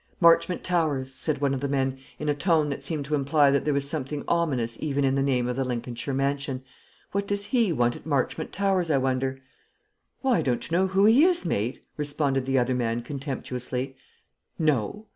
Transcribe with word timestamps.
"Marchmont 0.19 0.63
Towers!" 0.63 1.13
said 1.13 1.41
one 1.41 1.53
of 1.53 1.59
the 1.61 1.67
men, 1.67 1.99
in 2.17 2.27
a 2.27 2.33
tone 2.33 2.69
that 2.69 2.81
seemed 2.81 3.05
to 3.05 3.13
imply 3.13 3.51
that 3.51 3.65
there 3.65 3.71
was 3.75 3.87
something 3.87 4.23
ominous 4.27 4.75
even 4.81 5.03
in 5.05 5.13
the 5.13 5.21
name 5.21 5.47
of 5.47 5.55
the 5.55 5.63
Lincolnshire 5.63 6.11
mansion. 6.11 6.63
"What 7.11 7.27
does 7.27 7.45
he 7.53 7.71
want 7.71 7.95
at 7.95 8.05
Marchmont 8.07 8.51
Towers, 8.51 8.89
I 8.89 8.97
wonder?" 8.97 9.37
"Why, 10.21 10.41
don't 10.41 10.71
you 10.71 10.75
know 10.75 10.87
who 10.87 11.05
he 11.05 11.23
is, 11.23 11.45
mate?" 11.45 11.83
responded 11.97 12.45
the 12.45 12.57
other 12.57 12.73
man, 12.73 13.03
contemptuously. 13.03 13.95
"No." 14.57 15.05